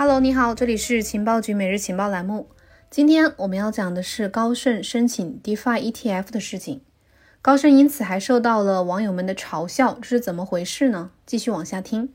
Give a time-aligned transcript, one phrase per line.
[0.00, 2.50] Hello，你好，这里是情报局每日情报栏目。
[2.88, 6.82] 今天我们要讲的是高盛申请 DeFi ETF 的事情。
[7.42, 11.10] 高盛因此还受到了网友们的嘲笑，这是怎么回事呢？
[11.26, 12.10] 继续往下听。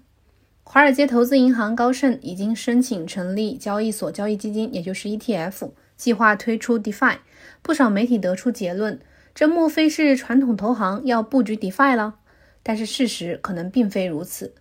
[0.64, 7.18] 华尔街投资银行高盛已经申请成立交易所交易基金，也就是 ETF，计划推出 DeFi。
[7.62, 8.98] 不少媒体得出结论，
[9.36, 12.16] 这莫非是传统投行要布局 DeFi 了？
[12.64, 14.56] 但是事实可能并非如此。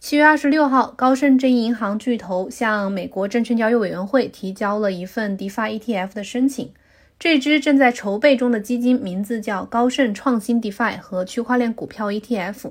[0.00, 6.70] 七月二十六号，高盛这一银行巨头向美国证券交易委员会提交了一份 DeFi ETF 的申请。
[7.18, 12.70] 这支正在筹备中的基金名字叫高盛创新 DeFi 和区块链股票 ETF。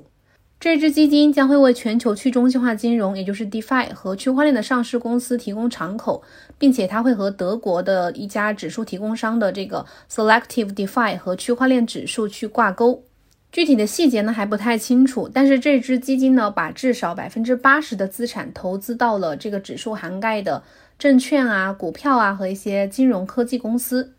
[0.58, 6.22] 这支基金将会为全球去中心化金融，也就是 DeFi 和区块链的上市公司提供敞口，
[6.56, 13.04] 并且它会和德国的一家指数提供商的这个 Selective DeFi 和区块链指数去挂钩。
[13.50, 20.62] 具体的细节呢还不太清楚，但是这支基金呢把至少百分之八十的资产投资到了这个指数涵盖的
[20.98, 24.12] 证券啊、股票啊和一些金融科技公司。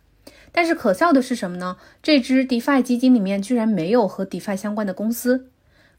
[0.52, 1.78] 但是可笑的是什么呢？
[2.02, 5.48] 这支 DeFi 基金里面居然没有和 DeFi 相关的公司。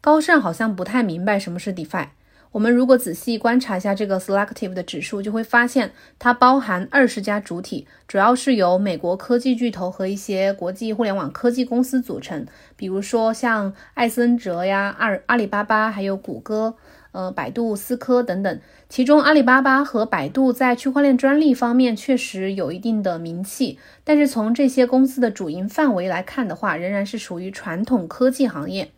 [0.00, 2.08] 高盛好像不太明白什么是 DeFi。
[2.52, 12.44] 我们如果仔细观察一下这个 Selective 的指数，就会发现它包含二十家主体，主要是由美国科技巨头和一些国际互联网科技公司组成，
[12.76, 16.74] 比如说像艾森哲呀、阿阿里巴巴，还有谷歌、
[17.12, 18.60] 呃百度、思科等等。
[18.88, 28.90] 其中阿里巴巴和百度在区块链专利方面确实有一定的名气，但是从这些公司的主营范围来看的话，仍然是属于传统科技行业。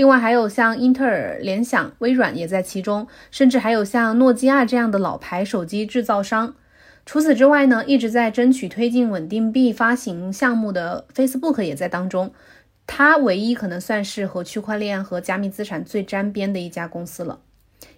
[0.00, 6.54] 另外还有像英特尔、联想、微软也在其中，甚至还有像诺基亚这样的老牌手机制造商。
[7.04, 12.32] 除此之外呢，一直在争取推进稳定币发行项目的 Facebook 也在当中。
[12.86, 17.40] 它唯一可能算是和区块链和加密资产最沾边的一家公司了。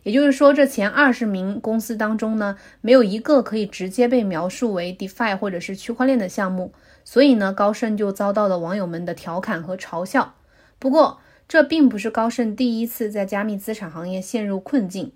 [0.02, 6.72] 也就是说，这前二十名公司当中呢，没有一个可以直接被描述为 DeFi 或者是区块链的项目。
[7.04, 10.34] 所以呢，高盛就遭到了网友们的调侃和嘲笑。
[10.80, 11.20] 不过，
[11.52, 15.12] 这并不是高盛第一次在加密资产行业陷入困境，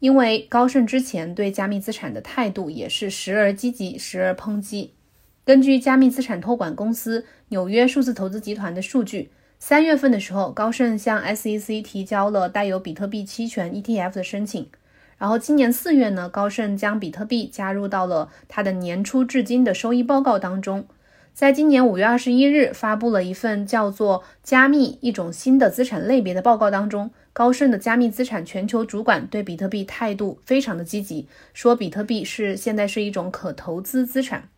[0.00, 4.92] 因为高盛之前对加密资产的态度也是时而积极，时而抨击。
[5.46, 14.68] 根据加密资产托管公司纽约数字投资集团的数据，三月份的时候，高盛向 SEC 提交了带有比特币期权 ETF 的申请。
[15.16, 20.84] 然后今年四月呢，高盛将比特币加入到了它的年初至今的收益报告当中。
[21.34, 34.50] 在今年五月二十一日发布了一份叫做《加密一种新的资产类别》的报告当中，高盛的加密资产全球主管对比特币态度非常的积极，说比特币是现在是一种可投资资产。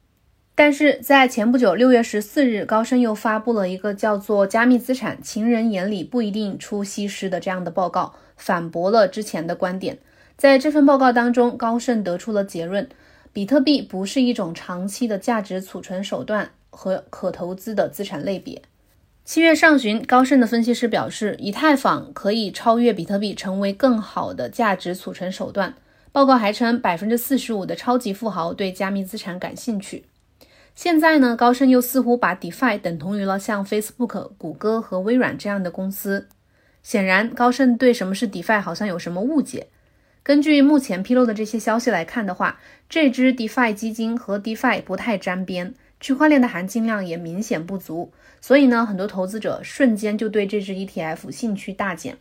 [0.57, 9.99] 但是在前不久六月十四日，高盛又发布了一个叫做《加密资产情人眼里不一定出西施》的这样的报告，反驳了之前的观点。
[10.37, 12.89] 在这份报告当中，高盛得出了结论：
[13.33, 16.51] 比特币不是一种长期的价值储存手段。
[16.75, 18.61] 和可投资的资产类别。
[19.25, 25.75] 七月上旬，高盛的分析师表示，以太坊可以超越比特币，成为更好的价值储存手段。
[26.13, 30.05] 报告还称，百分之四十五的超级富豪对加密资产感兴趣。
[30.75, 36.29] 现在呢，高盛又似乎把 DeFi 等同于了像 Facebook、谷歌和微软这样的公司。
[36.83, 39.69] 显然，高盛对什么是 DeFi 好像有什么误解。
[40.23, 45.75] 根据目前披露的这些消息来看的话，这支 DeFi 基金和 DeFi 不太沾边。
[46.05, 52.19] 区块链的含金量也明显不足，所以呢，很多投资者瞬间就对这支 ETF 兴趣大减。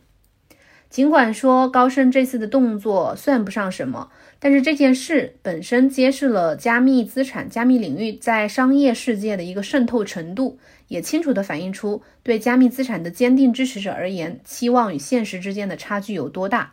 [0.88, 10.58] 尽管说高盛这次的动作算不上什么，但是这件事本身揭示了加密资产、加密领域在商业世界的一个渗透程度，
[10.88, 16.72] 也清楚地反映出对加密资产的坚定支持者而言，期望与现实之间的差距有多大。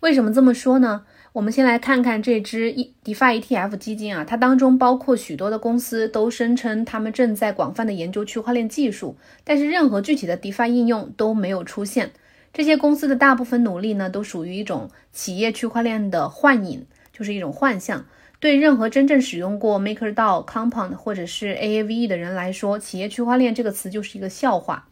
[0.00, 1.04] 为什么这么说呢？
[1.34, 12.12] 我们先来看看这支 E DeFi ETF 基金啊，它当中包括许多的公司，都声称他们正在广泛的研究区块链技术，但是任何具体的 DeFi 应用都没有出现。
[12.52, 18.06] 这些公司的大部分努力呢，都属于一种企业区块链的幻影，就是一种幻象。
[18.38, 24.86] 对任何真正使用过 MakerDAO、Compound 或者是 Aave 的人来说，企业区块链这个词就是一个笑话。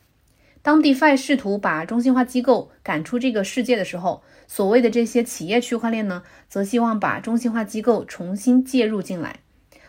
[0.63, 9.41] 当 DeFi 试图把中心化机构赶出这个世界的时候，所谓的这些企业区块链呢，则希望把中心化机构重新介入进来。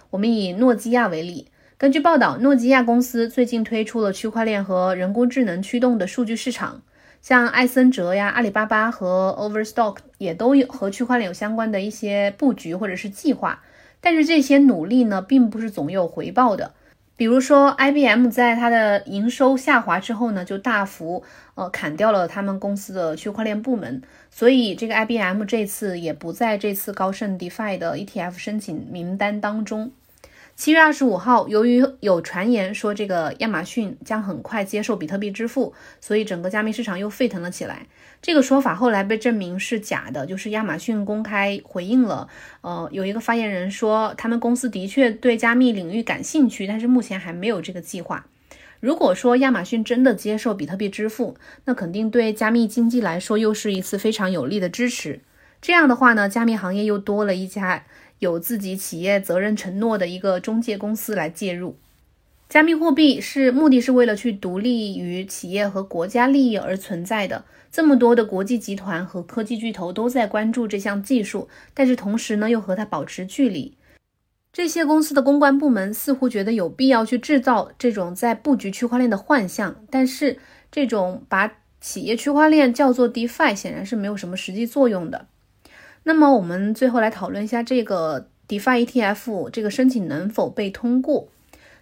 [0.09, 1.47] 我们以诺基亚为例，
[1.77, 6.81] 根据报道，诺基亚公司最近推出了区块链和人工智能驱动的数据市场，
[7.21, 13.61] 像艾森哲呀、阿里巴巴和 Overstock 也都有和区块链有相关的一些布局或者是计划。
[14.01, 16.73] 但是这些努力呢，并不是总有回报的。
[17.15, 21.24] 比如说，IBM 在它的营收下滑之后呢，就大幅
[21.56, 24.01] 呃砍掉了他们公司的区块链部门，
[24.31, 29.92] 所以这个 IBM 这次也不在这次高盛 DeFi 的 ETF 申请名单当中。
[30.55, 37.88] 七月二十五号，由于有传言说这个亚马逊将很快接受比特币支付，所以整个加密市场又沸腾了起来。
[38.21, 42.27] 这个说法后来被证明是假的，就是亚马逊公开回应了。
[42.61, 48.27] 呃，有一个发言人说，他们公司的确对加密领域感兴趣，但是目前还没有这个计划。
[48.79, 51.35] 如果说亚马逊真的接受比特币支付，
[51.65, 55.21] 那肯定对加密经济来说又是一次非常有力的支持。
[55.61, 57.85] 这样的话呢，加密行业又多了一家。
[58.23, 61.75] 有自己企业责任承诺的一个中介公司来介入，
[62.47, 67.43] 加密货币是目的是为了去独立于企业和国家利益而存在的。
[67.71, 73.73] 这么多的国际集团和科技巨头都在关注这项技术，但是同时呢又和它保持距离。
[74.51, 80.37] 这些公司的公关部门似乎觉得有必要去制造这种在布局区块链的幻象，但是
[80.71, 85.25] 这种把企业区块链叫做 DeFi 显然是没有什么实际作用的。
[86.03, 91.27] 那么我们最后来讨论一下这个 DeFi ETF 这个申请能否被通过。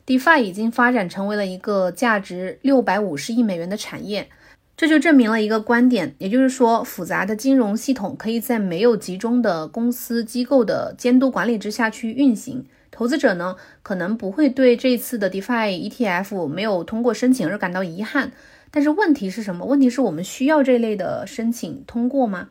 [0.06, 4.28] DeFi 已经发展成为了一个价值六百五十亿美元的产业，
[4.76, 12.66] 这就证明了一个观点，也就是说，复杂的金融系统可以在没有集中的公司机构的监督管理之下去运行。
[12.90, 18.32] 投资者呢，可能不会对这次的 DeFi ETF 没有通过申请而感到遗憾，
[18.70, 19.66] 但是问题是什么？
[19.66, 22.50] 问题是我们需要这类的申请通过吗？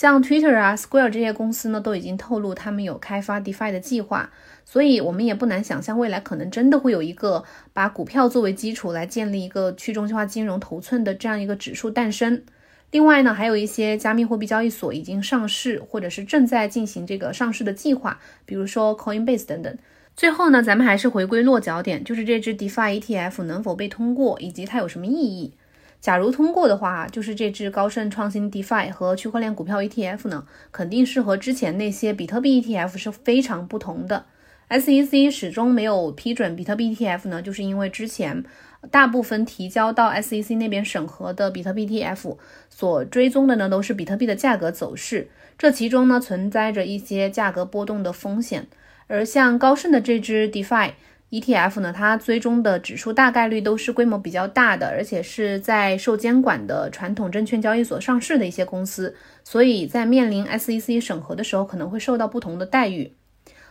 [0.00, 4.30] 像 Twitter 啊、Square 这些公司呢，都已经透露他们有开发 DeFi 的计划，
[4.64, 7.44] 所以我们也不难想象，未来可能真的会有一个
[7.74, 12.42] 把股票作为基础来建立一个去中心化金融头寸的这样一个指数诞生。
[12.90, 19.76] 另外呢，还有一些加密货币交易所已经上市，或者是正在进行这个上市的计划，比如说 Coinbase 等等。
[20.16, 25.52] 最后呢，咱们还是回归落脚点，就是这支 DeFi ETF 能否被通过，以及它有什么意义。
[26.00, 34.24] 假如通过的话，就是这支高盛创新 DeFi 和区块链股票 ETF 呢，肯定是和之前那些比特币 ETF 是非常不同的。
[34.70, 38.44] SEC 始终没有批准比特币 ETF 呢，就是因为之前
[38.90, 42.38] 大部分提交到 SEC 那边审核的比特币 ETF
[42.70, 48.68] 所追踪的呢，都是比特币的价格走势，这其中呢存在着一些价格波动的风险。
[49.06, 50.92] 而像高盛的这支 DeFi。
[51.30, 63.12] ETF 呢，它追踪的指数大概率都是规模比较大的，而且是在受监管的传统证券交易所上市的一些公司，所以在面临 SEC 审核的时候，可能会受到不同的待遇。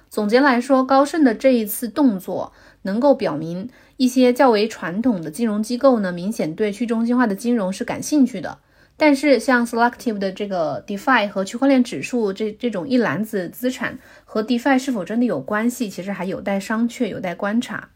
[0.10, 2.54] 总结来说，高盛的这一次动作
[2.84, 8.60] 能够表明，一些较为传统的金融机构呢，明显对去中心化的金融是感兴趣的。
[9.00, 17.90] 但是像 Selective 的这个 DeFi 和区块链指数这这种一篮子资产和 DeFi 是否真的有关系，其实还有待商榷，有待观察。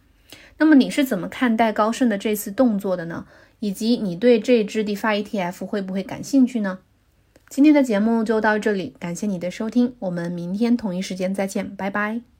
[0.57, 3.25] 那么你是怎么看待高盛的这次动作的呢？
[3.59, 6.79] 以及你对这支 DeFi ETF 会不会感兴趣呢？
[7.49, 12.32] 今天的节目就到这里，感谢你的收听，我们明天同一时间再见，拜拜。